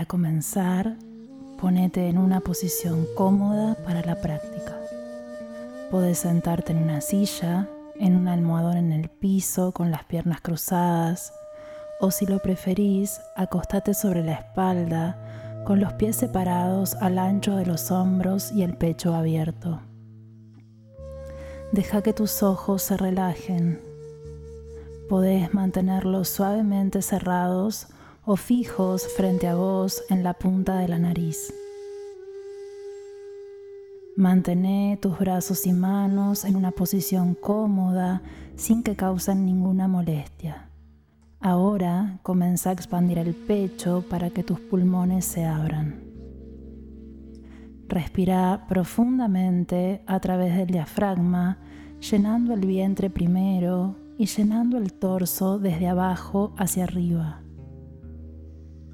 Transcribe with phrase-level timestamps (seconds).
[0.00, 0.96] Para comenzar,
[1.60, 4.80] ponete en una posición cómoda para la práctica.
[5.90, 11.34] Puedes sentarte en una silla, en un almohadón en el piso con las piernas cruzadas,
[12.00, 15.18] o si lo preferís, acostate sobre la espalda
[15.66, 19.82] con los pies separados al ancho de los hombros y el pecho abierto.
[21.72, 23.82] Deja que tus ojos se relajen.
[25.10, 27.88] Podés mantenerlos suavemente cerrados
[28.32, 31.52] o fijos frente a vos en la punta de la nariz.
[34.16, 38.22] Mantén tus brazos y manos en una posición cómoda
[38.54, 40.70] sin que causen ninguna molestia.
[41.40, 46.00] Ahora comienza a expandir el pecho para que tus pulmones se abran.
[47.88, 51.58] Respira profundamente a través del diafragma,
[51.98, 57.42] llenando el vientre primero y llenando el torso desde abajo hacia arriba,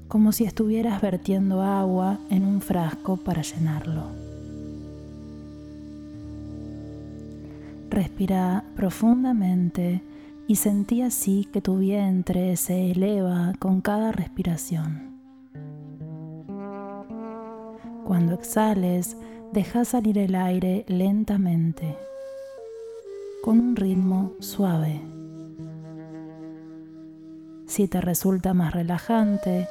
[0.07, 4.03] como si estuvieras vertiendo agua en un frasco para llenarlo.
[7.89, 10.01] Respira profundamente
[10.47, 15.17] y sentí así que tu vientre se eleva con cada respiración.
[18.05, 19.17] Cuando exhales,
[19.51, 21.97] deja salir el aire lentamente,
[23.43, 25.01] con un ritmo suave.
[27.65, 29.67] Si te resulta más relajante,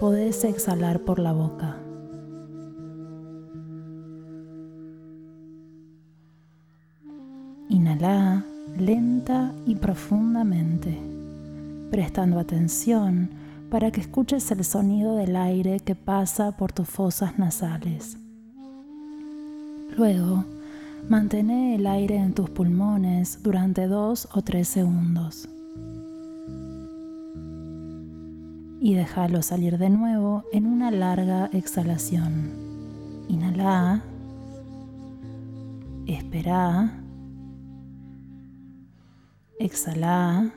[0.00, 1.76] podés exhalar por la boca.
[7.68, 8.46] Inhala
[8.78, 10.98] lenta y profundamente,
[11.90, 13.28] prestando atención
[13.70, 18.16] para que escuches el sonido del aire que pasa por tus fosas nasales.
[19.98, 20.46] Luego,
[21.10, 25.46] mantén el aire en tus pulmones durante dos o tres segundos.
[28.80, 32.50] Y déjalo salir de nuevo en una larga exhalación.
[33.28, 34.02] Inhala.
[36.06, 37.00] Espera
[39.60, 40.50] Exhala.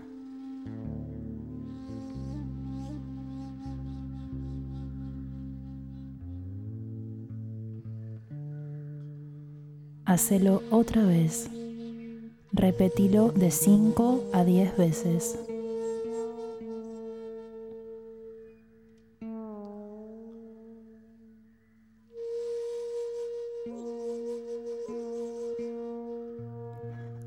[10.05, 11.49] Hacelo otra vez.
[12.53, 15.37] Repetilo de 5 a 10 veces.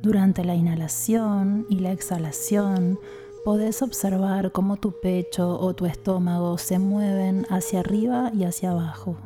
[0.06, 2.96] Durante la inhalación y la exhalación,
[3.44, 9.18] podés observar cómo tu pecho o tu estómago se mueven hacia arriba y hacia abajo.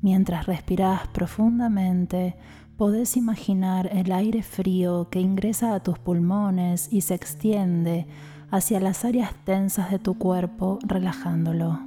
[0.00, 2.34] Mientras respiras profundamente,
[2.78, 8.06] podés imaginar el aire frío que ingresa a tus pulmones y se extiende
[8.50, 11.78] hacia las áreas tensas de tu cuerpo, relajándolo.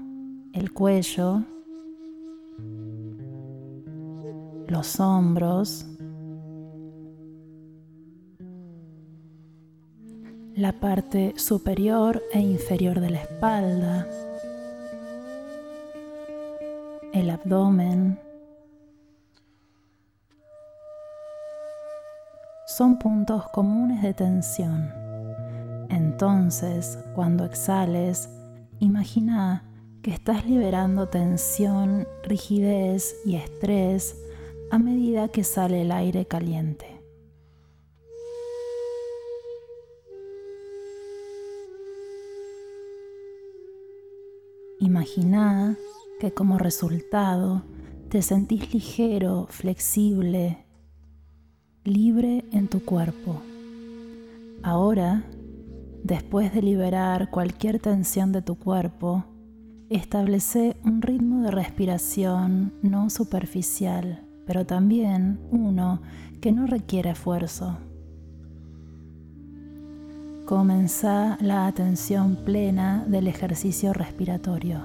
[0.54, 1.46] El cuello,
[4.70, 5.86] los hombros,
[10.56, 14.08] la parte superior e inferior de la espalda,
[17.14, 18.20] el abdomen.
[22.68, 24.94] Son puntos comunes de tensión.
[25.90, 28.30] Entonces, cuando exhales,
[28.80, 29.64] imagina
[30.04, 34.16] que estás liberando tensión, rigidez y estrés
[34.72, 37.02] a medida que sale el aire caliente.
[44.80, 45.78] Imagina
[46.20, 47.64] que como resultado
[48.10, 50.66] te sentís ligero, flexible,
[51.84, 53.42] libre en tu cuerpo.
[54.62, 55.24] Ahora,
[56.04, 59.26] después de liberar cualquier tensión de tu cuerpo,
[59.90, 66.02] establece un ritmo de respiración no superficial pero también uno
[66.42, 67.78] que no requiere esfuerzo.
[70.48, 74.80] Comenzá la atención plena del ejercicio respiratorio.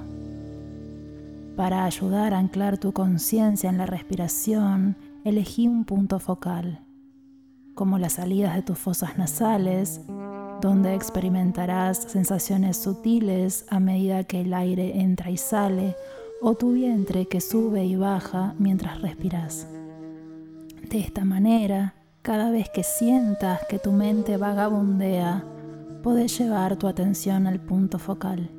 [1.56, 6.80] Para ayudar a anclar tu conciencia en la respiración, elegí un punto focal,
[7.74, 10.02] como las salidas de tus fosas nasales,
[10.60, 15.96] donde experimentarás sensaciones sutiles a medida que el aire entra y sale
[16.40, 19.66] o tu vientre que sube y baja mientras respiras.
[20.90, 25.44] De esta manera, cada vez que sientas que tu mente vagabundea,
[26.02, 28.50] podés llevar tu atención al punto focal.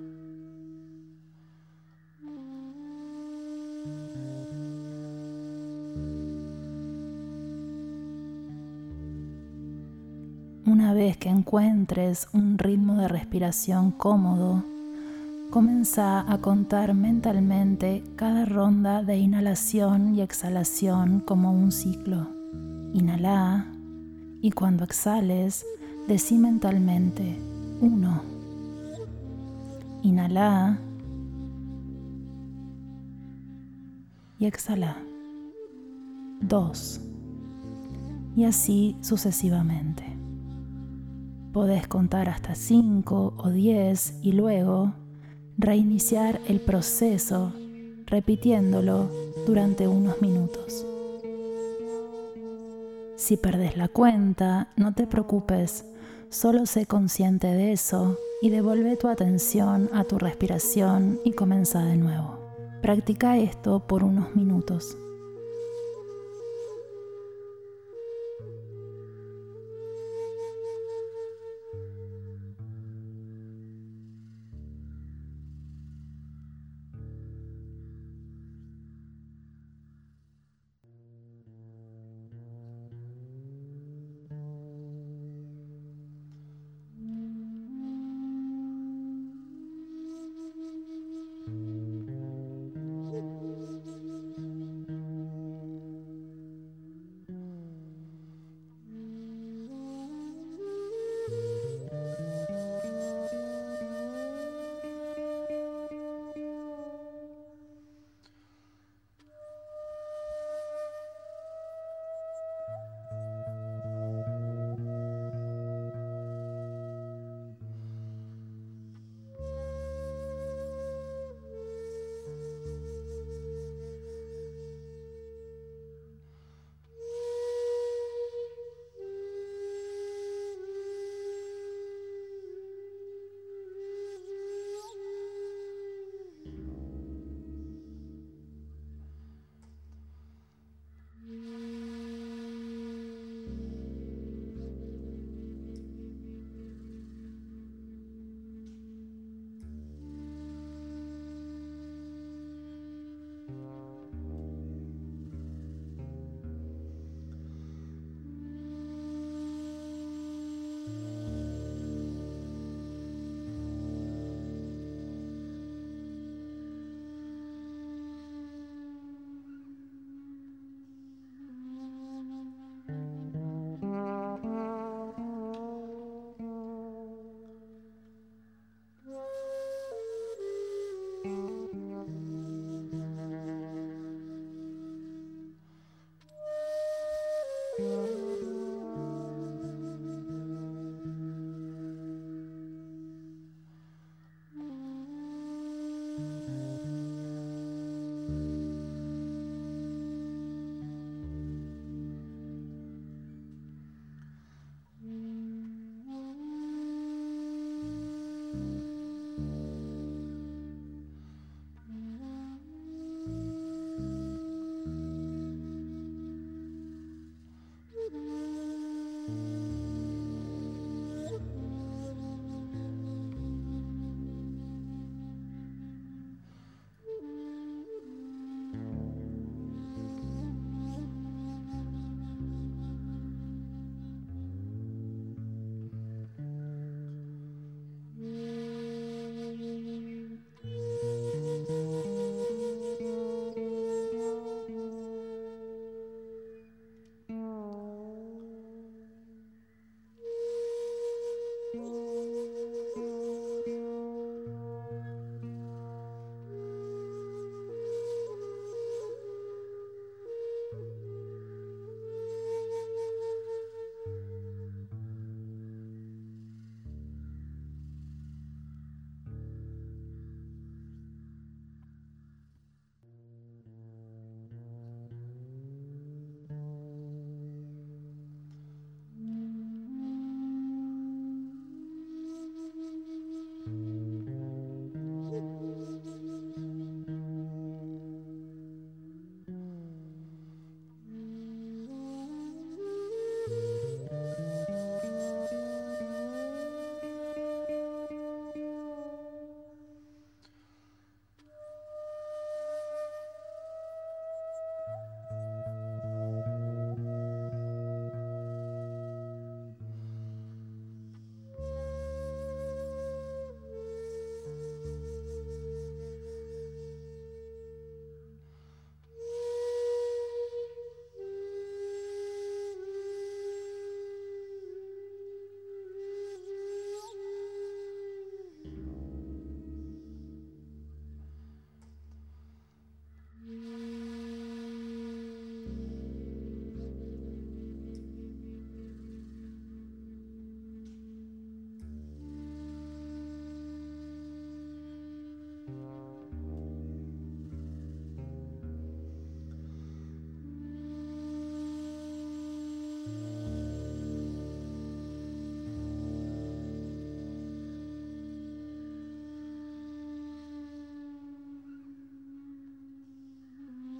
[10.65, 14.63] Una vez que encuentres un ritmo de respiración cómodo,
[15.55, 22.27] comienza a contar mentalmente cada ronda de inhalación y exhalación como un ciclo.
[22.93, 23.65] Inhala
[24.41, 25.65] y cuando exhales,
[26.09, 27.39] decí mentalmente
[27.79, 28.21] 1.
[30.03, 30.77] Inhala
[34.37, 34.97] y exhala.
[36.41, 37.01] 2.
[38.35, 40.03] Y así sucesivamente.
[41.53, 45.04] Podés contar hasta 5 o 10 y luego
[45.57, 47.53] reiniciar el proceso
[48.05, 49.09] repitiéndolo
[49.47, 50.85] durante unos minutos.
[53.15, 55.85] Si perdes la cuenta, no te preocupes,
[56.29, 61.95] solo sé consciente de eso y devuelve tu atención a tu respiración y comienza de
[61.95, 62.39] nuevo.
[62.81, 64.97] Practica esto por unos minutos.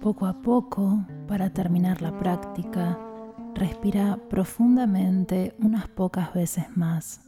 [0.06, 2.96] Poco a poco, para terminar la práctica,
[3.56, 7.22] respira profundamente unas pocas veces más.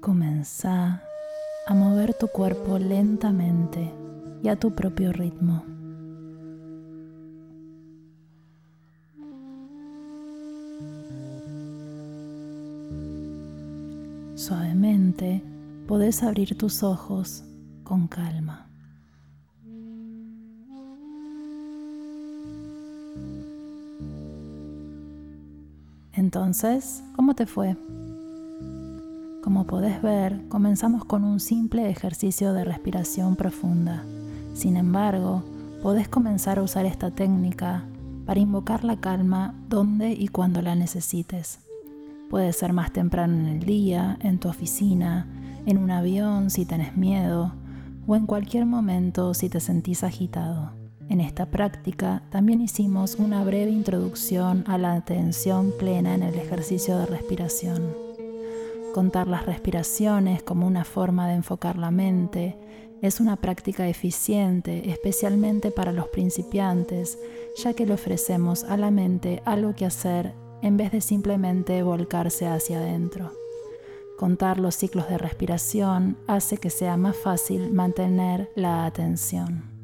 [0.00, 1.02] Comenzá
[1.66, 3.92] a mover tu cuerpo lentamente
[4.42, 5.64] y a tu propio ritmo.
[14.34, 15.42] Suavemente
[15.88, 17.44] podés abrir tus ojos
[17.82, 18.66] con calma.
[26.12, 27.74] Entonces, ¿cómo te fue?
[29.42, 34.04] Como podés ver, comenzamos con un simple ejercicio de respiración profunda.
[34.52, 35.42] Sin embargo,
[35.82, 37.84] podés comenzar a usar esta técnica
[38.26, 41.60] para invocar la calma donde y cuando la necesites.
[42.28, 45.26] Puede ser más temprano en el día, en tu oficina,
[45.68, 47.52] en un avión si tenés miedo
[48.06, 50.72] o en cualquier momento si te sentís agitado.
[51.10, 56.98] En esta práctica también hicimos una breve introducción a la atención plena en el ejercicio
[56.98, 57.94] de respiración.
[58.94, 62.56] Contar las respiraciones como una forma de enfocar la mente
[63.02, 67.18] es una práctica eficiente, especialmente para los principiantes,
[67.62, 70.32] ya que le ofrecemos a la mente algo que hacer
[70.62, 73.32] en vez de simplemente volcarse hacia adentro.
[74.18, 79.77] Contar los ciclos de respiración hace que sea más fácil mantener la atención.